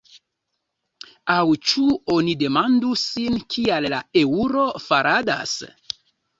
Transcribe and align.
Aŭ 1.33 1.43
ĉu 1.71 1.85
oni 2.15 2.33
demandu 2.45 2.95
sin 3.03 3.39
kial 3.57 3.91
la 3.97 4.03
eŭro 4.25 4.67
faladas? 4.89 5.57